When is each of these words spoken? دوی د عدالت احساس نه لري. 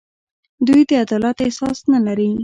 دوی 0.67 0.81
د 0.89 0.91
عدالت 1.03 1.37
احساس 1.45 1.79
نه 1.91 1.99
لري. 2.05 2.31